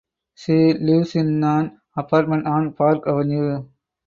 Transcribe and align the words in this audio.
She 0.33 0.73
lives 0.73 1.13
in 1.15 1.43
an 1.43 1.79
apartment 1.95 2.47
on 2.47 2.73
Park 2.73 3.03
Avenue. 3.05 3.67